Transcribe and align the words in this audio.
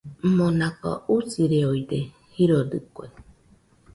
Monaka 0.35 0.89
usireode 1.15 1.99
jirodɨkue. 2.33 3.07